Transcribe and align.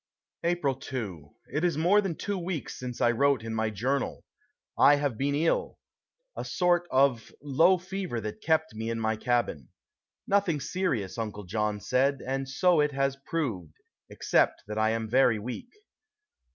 April 0.43 0.73
2. 0.73 1.29
It 1.53 1.63
is 1.63 1.77
more 1.77 2.01
than 2.01 2.15
two 2.15 2.35
weeks 2.39 2.79
since 2.79 3.01
I 3.01 3.11
wrote 3.11 3.43
in 3.43 3.53
my 3.53 3.69
journal. 3.69 4.25
I 4.75 4.95
have 4.95 5.15
been 5.15 5.35
ill 5.35 5.77
a 6.35 6.43
sort 6.43 6.87
of 6.89 7.31
low 7.39 7.77
fever 7.77 8.19
that 8.19 8.41
kept 8.41 8.73
me 8.73 8.89
in 8.89 8.99
my 8.99 9.15
cabin. 9.15 9.67
Nothing 10.25 10.59
serious, 10.59 11.19
Uncle 11.19 11.43
John 11.43 11.79
said, 11.79 12.17
and 12.25 12.49
so 12.49 12.79
it 12.79 12.93
has 12.93 13.15
proved, 13.27 13.75
except 14.09 14.63
that 14.65 14.79
I 14.79 14.89
am 14.89 15.07
very 15.07 15.37
weak. 15.37 15.69